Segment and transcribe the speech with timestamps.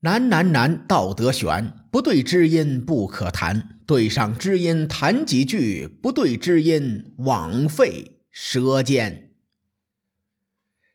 [0.00, 3.80] 难难难，道德悬，不对知音不可谈。
[3.84, 9.32] 对上知音谈几句，不对知音枉费舌尖。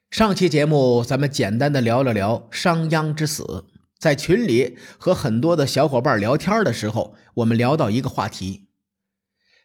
[0.09, 3.65] 上期节目咱们简单的聊了聊商鞅之死，
[3.99, 8.67] 在群里和很多的小伙伴聊天的时候，我们聊到一个话题：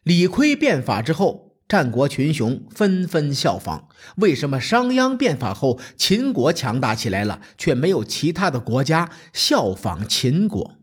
[0.03, 1.48] 李悝变法之后。
[1.69, 3.87] 战国群雄纷纷效仿，
[4.17, 10.77] 为什么商鞅变法后秦国强大起来了，却没有其他的国家效仿秦国？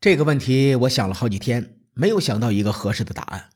[0.00, 3.50] 这个问题我想了好几天，没有想到一个合适的答案。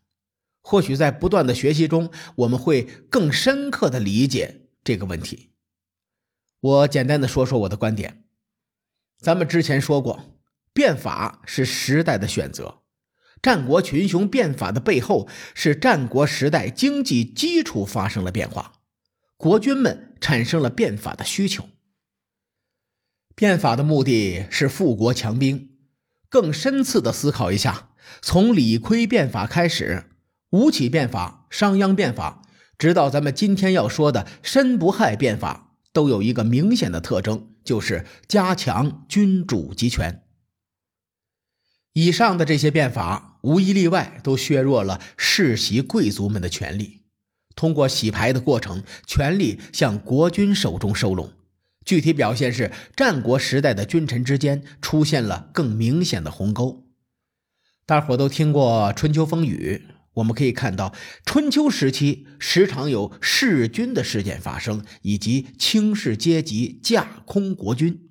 [0.63, 5.51] 或许在不断的学习中，我们会更深刻的理解这个问题。
[6.61, 8.23] 我简单的说说我的观点。
[9.19, 10.39] 咱们之前说过，
[10.73, 12.82] 变法是时代的选择。
[13.43, 18.75] 战国群雄变法的背后，是战国时代经济基础发生了变化，
[19.37, 21.69] 国君们产生了变法的需求。
[23.35, 25.71] 变法的目的是富国强兵。
[26.29, 27.91] 更深次的思考一下，
[28.23, 30.05] 从李悝变法开始，
[30.51, 32.43] 吴起变法、商鞅变法，
[32.79, 40.23] 直到咱们今天要说的申不害变法，都有一个明显的特征，就是加强君主集权。
[41.93, 47.03] 以上的这些变法，无一例外都削弱了世袭贵族们的权利。
[47.55, 51.31] 通过洗牌的过程，权力向国君手中收拢。
[51.85, 56.87] 具体表现是，战国时代的君臣之间出现了更明显的鸿沟。
[57.85, 59.83] 大伙都听过春秋风雨，
[60.15, 60.95] 我们可以看到，
[61.27, 68.09] 春秋时期时常有弑君的事件发生，以及轻视阶级架空国君。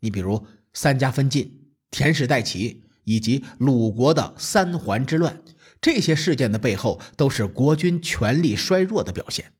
[0.00, 2.83] 你比如三家分晋、田氏代齐。
[3.04, 5.42] 以及鲁国的三桓之乱，
[5.80, 9.52] 这些事件的背后都是国君权力衰弱的表现。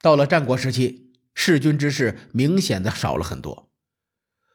[0.00, 3.70] 到了战国时期，弑君之事明显的少了很多。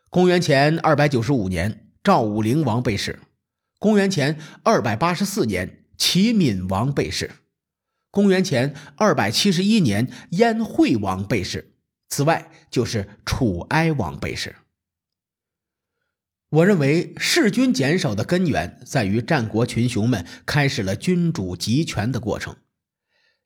[0.10, 3.18] 公元前二百九十五年，赵武灵王被弑；
[3.78, 7.30] 公元前二百八十四年，齐闵王被弑；
[8.12, 11.66] 公元前二百七十一年，燕惠王被弑。
[12.10, 14.56] 此外，就是楚哀王被弑。
[16.50, 22.56] 我认为弑君减少的根源在于战国群雄们开始了君主集权的过程。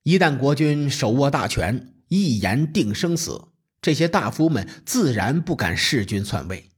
[0.03, 3.49] 一旦国君手握大权，一言定生死，
[3.81, 6.69] 这些大夫们自然不敢弑君篡位。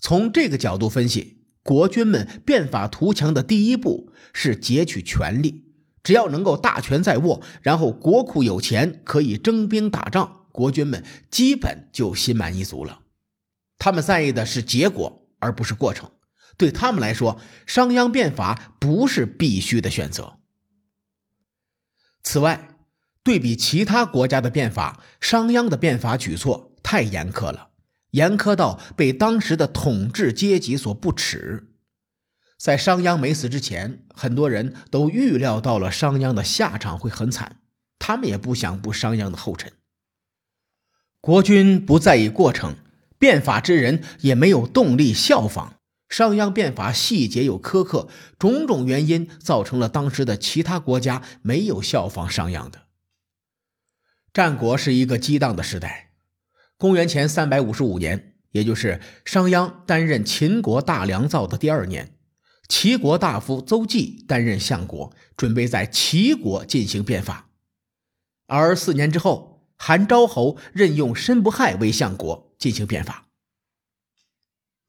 [0.00, 5.66] 从这个角度分析，国君们变法图强的第一步是截取权力。
[6.02, 13.02] 只要能够大权在握，然后国库有钱，可以征兵打仗，国君们基本就心满意足了。
[13.78, 15.17] 他们在意的是结果。
[15.38, 16.10] 而不是过程，
[16.56, 20.38] 对他们来说，商鞅变法不是必须的选择。
[22.22, 22.76] 此外，
[23.22, 27.70] 对比其他国家的变法，商鞅的变法举措太严苛了，
[28.10, 31.68] 严苛到被当时的统治阶级所不齿。
[32.56, 37.60] 在商鞅没死之前，很多人都预料到了商鞅的下场会很惨，
[37.98, 39.72] 他们也不想步商鞅的后尘。
[41.20, 42.76] 国君不在意过程。
[43.18, 48.08] 变法之人也没有动力效仿商鞅变法，细节又苛刻，
[48.38, 52.86] 种种原因造成了当时的其他国家没有效仿商鞅的。
[54.32, 56.12] 战国是一个激荡的时代，
[56.78, 62.14] 公元前三百五十五年，也就是商鞅担任秦国大良造的第二年，
[62.68, 67.50] 齐国大夫邹忌担任相国，准备在齐国进行变法，
[68.46, 72.47] 而四年之后，韩昭侯任用申不害为相国。
[72.58, 73.28] 进行变法，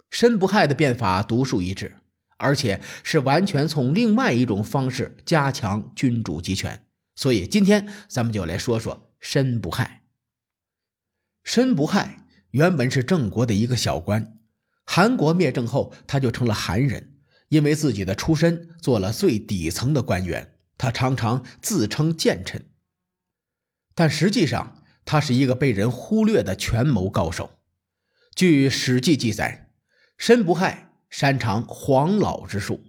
[0.09, 1.95] 申不害的变法独树一帜，
[2.37, 6.85] 而且是完全从另外一种方式加强君主集权。
[7.15, 10.03] 所以今天咱们就来说说申不害。
[11.43, 14.39] 申不害原本是郑国的一个小官，
[14.85, 17.15] 韩国灭郑后，他就成了韩人。
[17.49, 22.69] 因为自己的出身做了最底层的官员，他常常自称谏臣，
[23.95, 27.58] 但实际上他是一个被人忽略的权谋高手。
[28.39, 29.69] 据《史记》记载，
[30.17, 32.85] 申不害擅长黄老之术。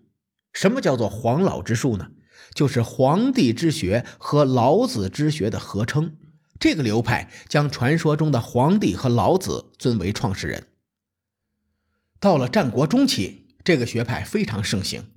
[0.52, 2.12] 什么叫做黄老之术呢？
[2.54, 6.16] 就是黄帝之学和老子之学的合称。
[6.60, 10.68] 这个流派将传说中的黄帝和老子尊为创始人。
[12.20, 15.10] 到了战国中期，这个学派非常盛行。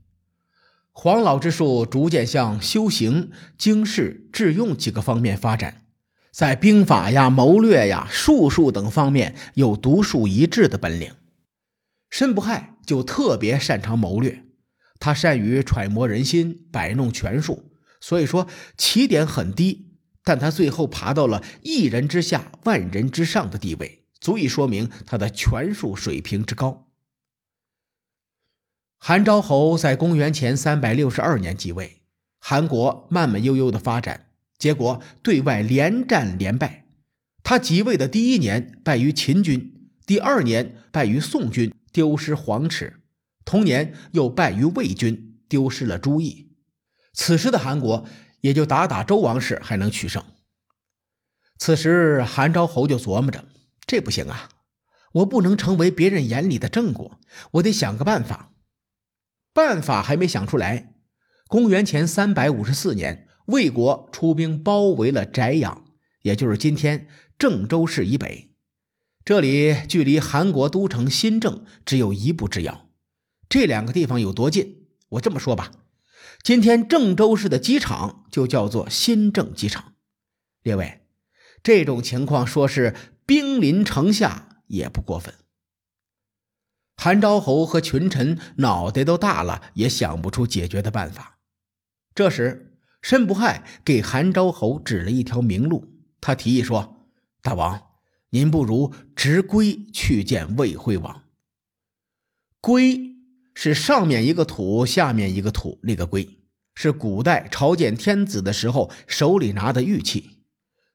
[0.92, 5.83] 黄老之术逐渐向修行、经世、致用几个方面发展。
[6.34, 11.14] 在兵法呀、谋略呀、术数等方面有独树一帜的本领，
[12.10, 14.44] 申不害就特别擅长谋略，
[14.98, 17.72] 他善于揣摩人心、摆弄权术，
[18.02, 19.92] 所以说起点很低，
[20.24, 26.88] 但他最后爬到了一人之下、万人之上的地位，足以说明他的权术水平之高。
[28.98, 32.02] 韩昭侯在公元前三百六十二年即位，
[32.40, 34.32] 韩国慢慢悠悠的发展，
[34.64, 36.86] 结果对外连战连败。
[37.44, 42.94] 他即位的第一年败于秦军，第二年败于宋军，丢失黄池；
[43.44, 46.56] 同年又败于魏军，丢失了朱邑。
[47.12, 48.08] 此时的韩国
[48.40, 50.24] 也就打打周王室还能取胜。
[51.58, 53.44] 此时韩昭侯就琢磨着：
[53.86, 54.48] 这不行啊，
[55.12, 57.20] 我不能成为别人眼里的郑国，
[57.52, 58.54] 我得想个办法。
[59.54, 60.94] 办法还没想出来，
[61.50, 65.86] 公元前三百五十四年，魏国出兵包围了翟阳，
[66.22, 67.08] 也就是今天
[67.38, 68.52] 郑州市以北。
[69.26, 72.90] 这里距离韩国都城新郑只有一步之遥。
[73.48, 74.88] 这两个地方有多近？
[75.10, 75.72] 我这么说吧，
[76.42, 79.94] 今天郑州市的机场就叫做新郑机场。
[80.64, 81.02] 列位，
[81.62, 85.34] 这种情况说是兵临城下也不过分。
[86.96, 91.40] 韩昭侯和群臣脑袋都大了，也想不出解决的办法。
[92.16, 92.73] 这时，
[93.04, 95.94] 申不害给韩昭侯指了一条明路。
[96.20, 97.06] 他提议说
[97.44, 97.80] ：“大王，
[98.30, 101.24] 您不如直归去见魏惠王。
[102.62, 103.18] 归
[103.54, 106.40] 是上面一个土，下面一个土，那个归
[106.74, 110.40] 是古代朝见天子的时候手里拿的玉器。”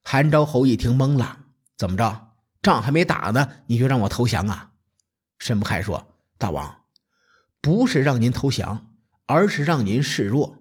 [0.03, 1.45] 韩昭侯一听懵了
[1.77, 2.29] ：“怎么着？
[2.63, 4.73] 仗还没打呢，你就让我投降啊？”
[5.39, 6.85] 申不害说：“大王，
[7.61, 8.95] 不是让您投降，
[9.27, 10.58] 而是让您示弱。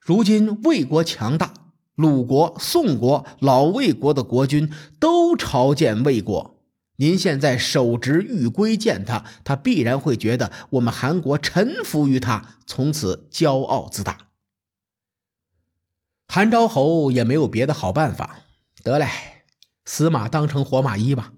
[0.00, 1.52] 如今魏国强大，
[1.94, 6.56] 鲁国、宋国、老魏国的国君都朝见魏国。
[6.96, 14.28] 您现在手执玉圭见他，他必然会觉得我们韩国臣服于他，从此骄傲自大。
[16.26, 18.40] 韩昭侯也没有别的好办法，
[18.82, 19.06] 得嘞，
[19.84, 21.32] 死马当成活马医吧。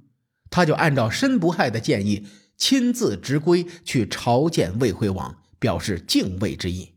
[0.50, 2.26] 他就按照申不害的建议。”
[2.58, 6.92] 亲自执圭去朝见魏惠王，表示敬畏之意。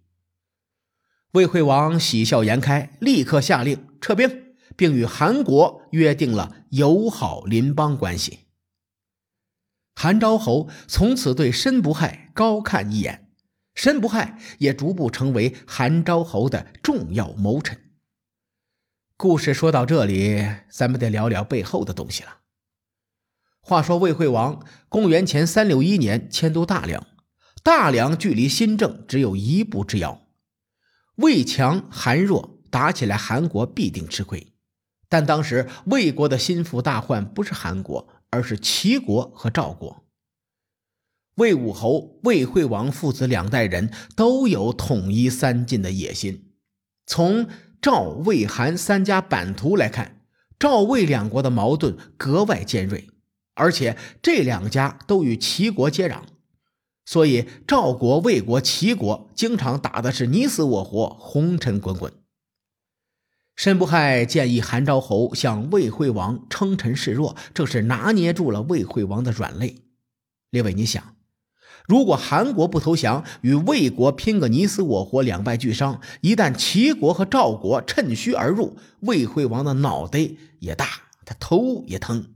[1.36, 8.40] 魏惠王喜笑颜开，立刻下令撤兵，并与韩国约定了友好邻邦关系。
[9.96, 13.34] 韩昭侯从此对申不害高看一眼，
[13.74, 17.78] 申不害也逐步成为韩昭侯的重要谋臣。
[19.18, 20.42] 故事说到这里，
[20.72, 22.38] 咱们得聊聊背后的东西了。
[23.60, 27.06] 话说魏惠王公元前三六一年迁都大梁，
[27.62, 30.25] 大梁距离新郑只有一步之遥。
[31.16, 34.48] 魏强韩弱，打起来韩国必定吃亏。
[35.08, 40.04] 但当时魏国的心腹大患不是韩国，而是齐国和赵国。
[41.36, 46.54] 魏武侯、魏惠王父子两代人都有统一三晋的野心。
[47.06, 47.48] 从
[47.82, 50.22] 赵、魏、韩三家版图来看，
[50.58, 53.10] 赵、魏两国的矛盾格外尖锐。
[53.54, 56.24] 而且这两家都与齐国接壤，
[57.06, 62.12] 所以赵国、魏国、齐国经常打的是你死我活，红尘滚滚。
[63.56, 69.84] 申不害建议韩昭侯向魏惠王称臣示弱，正是拿捏住了魏惠王的软肋。
[70.50, 71.16] 列位，你想，
[71.88, 82.34] 如果韩国不投降，与魏国拼个你死我活，两败俱伤，一旦齐国和赵国趁虚而入，魏惠王的脑袋也大，他头也疼。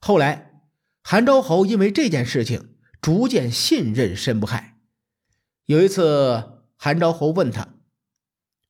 [0.00, 0.64] 后来，
[1.02, 2.69] 韩昭侯因为这件事情
[3.00, 4.78] 逐渐信任申不害。
[5.66, 7.74] 有一次，韩昭侯问他：“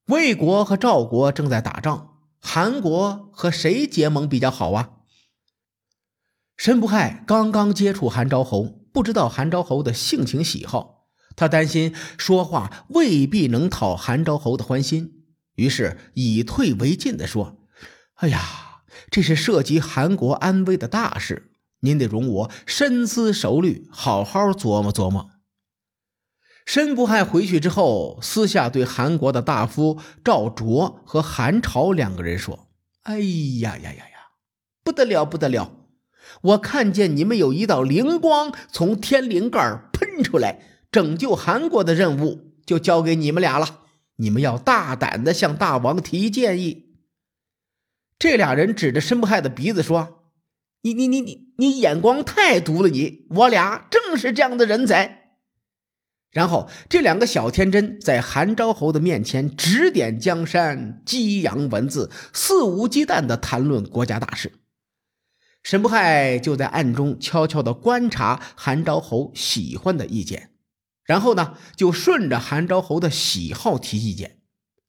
[0.07, 4.99] 魏国和赵国正在打仗，韩国和谁结盟比较好啊？”
[6.57, 17.67] 申不害刚刚接触韩昭侯，不知道韩昭侯的性情喜好，他担心说话未必能讨韩昭侯的欢心，于是以退为进的说
[18.17, 18.67] ：“哎呀。”
[19.09, 21.50] 这是涉及韩国安危的大事，
[21.81, 25.31] 您得容我深思熟虑，好好琢磨琢磨。
[26.67, 32.69] 申不害回去之后，私下对韩国的大夫赵卓和韩朝两个人说
[33.03, 34.33] ：“哎呀呀呀呀，
[34.85, 35.73] 不得了不得了！
[36.43, 39.59] 我看见你们有一道灵光从天灵盖
[39.93, 43.81] 喷出来，拯救韩国的任务就交给你们俩了。
[44.17, 46.95] 你们要大胆的向大王提建议。”
[48.17, 50.27] 这俩人指着申不害的鼻子说
[50.83, 52.89] ：“你你你你你眼光太毒了！
[52.89, 55.37] 你我俩正是这样的人才。”
[56.33, 64.53] 然后这两个小天真在韩昭侯的面前指点江山、激扬文字，肆无忌惮地谈论国家大事。
[65.63, 70.51] 申不害就在暗中悄悄地观察韩昭侯喜欢的意见，
[71.05, 74.39] 然后呢，就顺着韩昭侯的喜好提意见。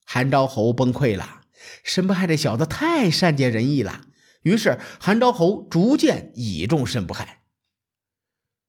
[0.05, 1.41] 韩昭侯崩溃了。
[1.83, 4.01] 申不害这小子太善解人意了，
[4.41, 7.41] 于是韩昭侯逐渐倚重申不害。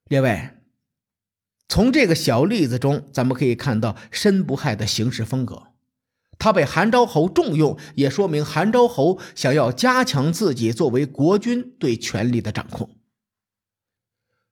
[0.09, 0.51] 列位，
[1.69, 5.69] 从这个小例子中，咱们可以看到申不害的行事风格。
[6.39, 12.97] 他被韩昭侯重用，也说明韩昭侯想要加强自己作为国君对权力的掌控。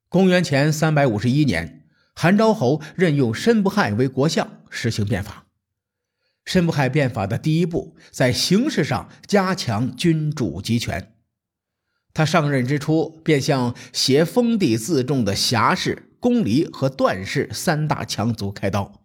[0.09, 5.47] 公元前三百五十一年，韩昭侯任用申不害为国相，实行变法。
[6.45, 11.15] 申不害变法的第一步，在形式上加强君主集权。
[12.13, 19.05] 他上任之初，便向挟封地自重的侠士、公离和段氏三大强族开刀。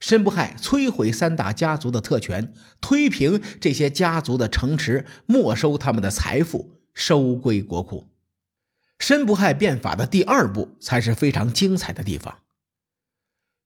[0.00, 8.06] 申不害摧毁三大家族的特权，推平这些家族的城池，没收他们的财富，收归国库。
[8.98, 12.38] 申不害变法的第二步才是非常精彩的地方。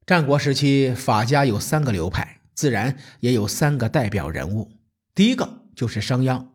[0.07, 2.38] 战国时期，法家有三个流派。
[2.59, 4.73] 自然也有三个代表人物，
[5.15, 6.49] 第一个就是商鞅。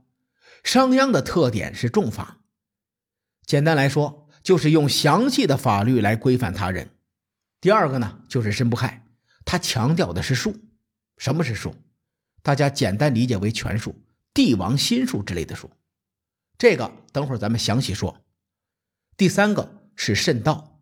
[0.62, 2.42] 商鞅的特点是重法，
[3.46, 6.90] 简单来说就是用详细的法律来规范他人。
[7.62, 9.08] 第二个呢就是申不害，
[9.46, 10.54] 他强调的是术。
[11.18, 11.74] 什么是术？
[12.42, 13.96] 大家简单理解为权术、
[14.34, 15.72] 帝王心术之类的术。
[16.58, 18.26] 这个等会儿咱们详细说。
[19.16, 20.82] 第三个是慎道，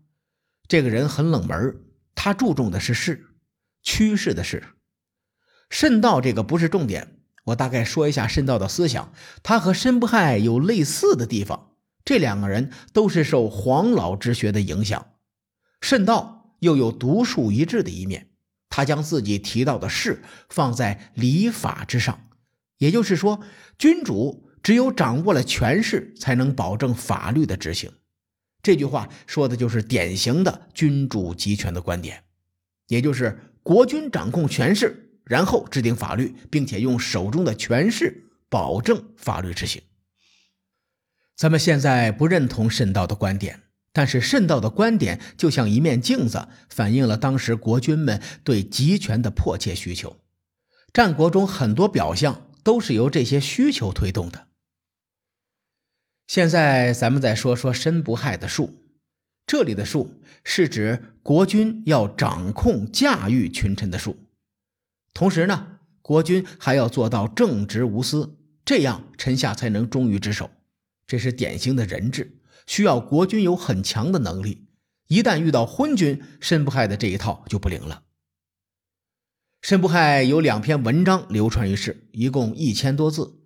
[0.68, 1.80] 这个人很冷门，
[2.16, 3.36] 他注重的是势，
[3.84, 4.64] 趋势的势。
[5.72, 9.14] 慎道这个不是重点，我大概说一下慎道的思想。
[9.42, 11.72] 他和申不害有类似的地方，
[12.04, 15.08] 这两个人都是受黄老之学的影响。
[15.80, 18.28] 慎道又有独树一帜的一面，
[18.70, 22.28] 他将自己提到的事放在礼法之上，
[22.78, 23.40] 也就是说，
[23.80, 27.90] 君主只有掌握了权势，才能保证法律的执行。
[28.62, 32.22] 这句话说的就是典型的君主集权的观点，
[32.90, 35.08] 也就是国君掌控权势。
[35.32, 39.82] 然后制定法律，并且用手中的权势保证法律执行。
[41.38, 43.62] 咱们现在不认同慎道的观点，
[43.94, 50.18] 但是慎道的观点就像一面镜子，反映了当时国君们对集权的迫切需求。
[50.92, 54.48] 战国中很多表象都是由这些需求推动的。
[56.28, 58.84] 现在咱们再说说申不害的术，
[59.48, 64.18] 这里的术是指国君要掌控、驾驭群臣的术。
[65.14, 70.50] 同时呢，国君还要做到正直无私，这样臣下才能忠于职守。
[71.06, 74.70] 这是典型的人治，需要国君有很强的能力。
[75.08, 78.04] 一旦遇到昏君，申不害的这一套就不灵了。
[79.62, 83.42] 申不害有两篇文章流传于世，一共一千多字，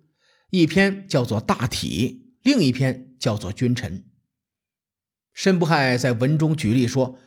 [0.50, 3.98] 一篇叫做《大体》，另一篇叫做《君臣》。
[5.34, 7.18] 申不害在文中举例说，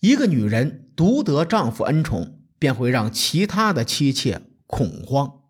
[0.00, 2.35] 一个女人独得丈夫恩宠。
[2.58, 5.40] 便会让其他的妻妾恐慌。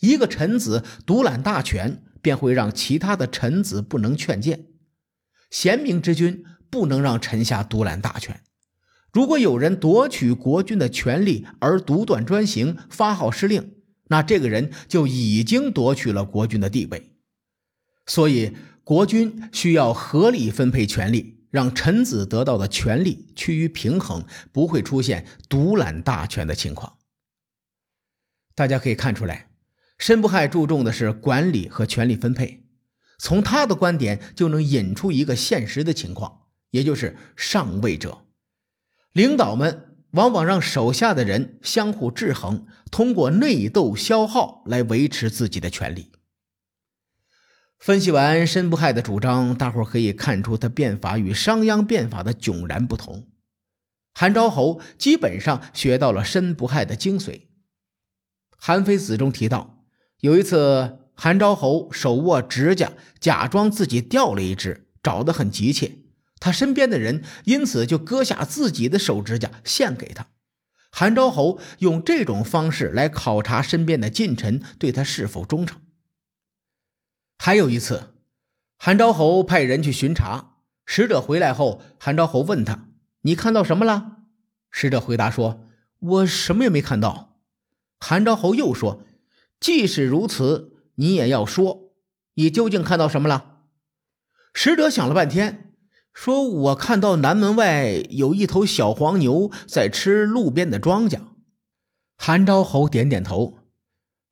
[0.00, 4.66] 一个臣子独揽大权，便会让其他的臣子不能劝谏。
[5.50, 8.42] 贤明之君不能让臣下独揽大权。
[9.12, 13.74] 如果有人夺取国君的权力而独断专行、发号施令，
[14.08, 17.12] 那这个人就已经夺取了国君的地位。
[18.06, 21.43] 所以，国君需要合理分配权力。
[21.54, 26.98] 让臣子得到的权力趋于平衡，不会出现独揽大权的情况。
[28.56, 29.50] 大家可以看出来，
[29.96, 32.64] 申不害注重的是管理和权力分配。
[33.18, 36.40] 从他的观点就能引出一个现实的情况，
[36.72, 38.24] 也就是上位者，
[39.12, 46.10] 领导们往往让手下的人相互制衡，通过内斗消耗来维持自己的权利。
[47.84, 53.26] 分析完申不害的主张，大伙可以看出他变法与商鞅变法的迥然不同。
[54.14, 57.32] 韩昭侯基本上学到了申不害的精髓。
[58.56, 59.84] 《韩非子》中提到，
[60.20, 65.98] 有一次韩昭侯手握指甲，假装自己掉了一只，找得很急切。
[66.40, 70.28] 他身边的人因此就割下自己的手指甲献给他。
[70.90, 75.78] 韩昭侯用这种方式来考察身边的近臣对他是否忠诚。
[77.44, 78.14] 还有一次，
[78.78, 80.54] 韩昭侯派人去巡查，
[80.86, 82.88] 使者回来后，韩昭侯问他
[83.20, 84.22] ：“你看到什么了？”
[84.72, 85.60] 使者回答说
[86.00, 87.36] ：“我什么也没看到。”
[88.00, 89.02] 韩昭侯又说
[89.60, 91.92] ：“即使如此，你也要说，
[92.36, 93.58] 你究竟看到什么了？”
[94.54, 95.74] 使者想了半天，
[96.14, 101.20] 说：“我看到南门外有一头小黄牛在吃路边的庄稼。”
[102.16, 103.58] 韩昭侯点点头：“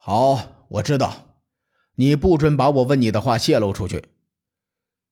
[0.01, 1.29] 好，我知道。”
[2.03, 4.07] 你不准把我问你的话泄露出去。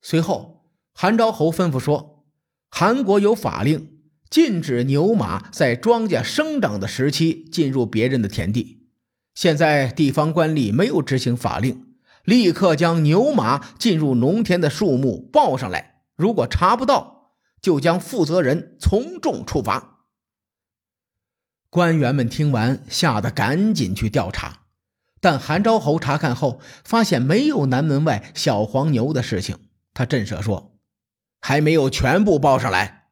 [0.02, 2.24] 随后，韩昭侯吩咐说
[2.68, 8.88] ：“韩国有法令，禁止牛马在庄稼生长的时期进入别人的田地。
[9.36, 11.94] 现在地方官吏没有执行法令，
[12.24, 20.06] 立刻将牛马进入农田的数目报上来，如果查不到，就将负责人从重处罚。
[21.68, 24.62] 官员们听完，吓得赶紧去调查，
[25.20, 29.58] 但韩昭侯查看后发现没有南门外小黄牛的事情。
[29.92, 30.78] 他震慑说
[31.40, 33.08] ：“还没有全部报上来。”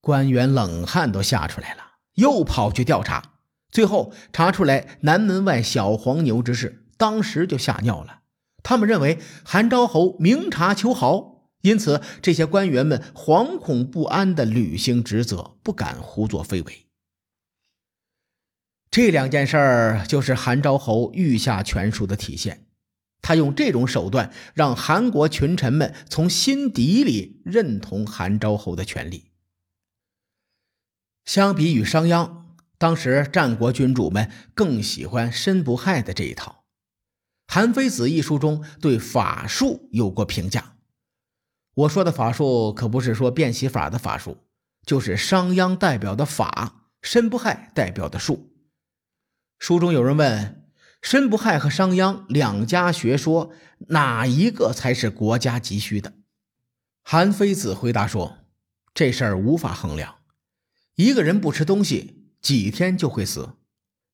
[0.00, 1.82] 官员冷汗都吓出来了，
[2.14, 3.34] 又跑去调查，
[3.70, 8.20] 最后查出来南门外小黄牛之事，当时就吓尿了。
[8.62, 16.86] 他们认为韩昭侯明察秋毫，因此这些官员们惶恐不安地履行职责，不敢胡作非为。
[18.92, 22.66] 这两件事儿就是韩昭侯御下权术的体现。
[23.22, 29.30] 他用这种手段让韩国群臣们从心底里认同韩昭侯的权力。
[31.24, 32.42] 相比于商鞅，
[32.76, 36.64] 当时战国君主们更喜欢申不害的这一套。
[37.54, 40.76] 《韩非子》一书中对法术有过评价。
[41.72, 44.44] 我说的法术可不是说变戏法的法术，
[44.84, 48.51] 就是商鞅代表的法，申不害代表的术。
[49.62, 50.66] 书中有人问：
[51.00, 53.52] 申不害和商鞅两家学说，
[53.90, 56.14] 哪一个才是国家急需的？
[57.04, 58.38] 韩非子回答说
[58.92, 60.16] ：“这事儿无法衡量。”
[60.96, 63.56] 一个人不吃东西，几天就会死；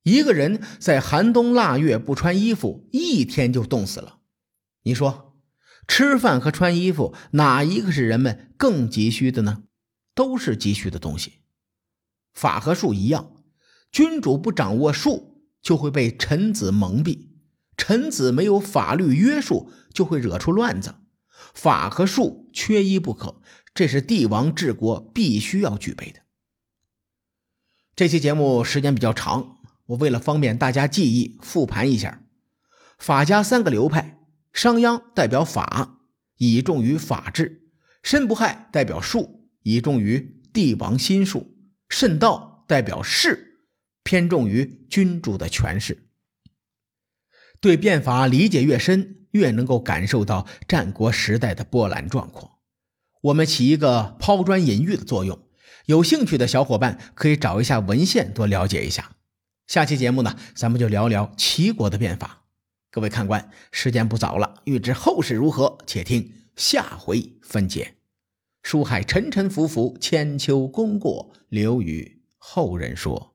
[0.02, 4.18] 一个人在寒冬腊月不穿衣服，一天就冻死了。
[4.82, 5.34] 你说，
[5.86, 9.62] 吃饭和穿衣服哪一个是人们更急需的呢？
[10.14, 11.38] 都是急需的东西。
[12.34, 13.32] 法和术一样，
[13.90, 17.28] 君主不掌握术，就会被臣子蒙蔽；
[17.76, 20.94] 臣子没有法律约束，就会惹出乱子。
[21.54, 23.40] 法和术缺一不可，
[23.74, 26.20] 这是帝王治国必须要具备的。
[27.96, 32.22] 这期节目时间比较长，我为了方便大家记忆，复盘一下。
[32.98, 34.20] 法家三个流派：
[34.52, 36.00] 商鞅代表法，
[36.36, 37.62] 倚重于法治；
[38.02, 41.54] 申不害代表术，倚重于帝王心术；
[41.88, 43.47] 慎道代表势，
[44.08, 46.08] 偏重于君主的权势。
[47.60, 52.58] 对变法理解越深，越能够感受到战国时代的波澜壮阔。
[53.20, 55.38] 我们起一个抛砖引玉的作用。
[55.84, 59.12] 有兴趣的小伙伴可以找一下文献，多了解一下。
[59.66, 62.46] 下期节目呢，咱们就聊聊齐国的变法。
[62.90, 67.96] 各位看官，时间不早了，欲知后事如何，且听下回分解。
[68.62, 73.34] 书海沉沉浮浮，千秋功过留与后人说。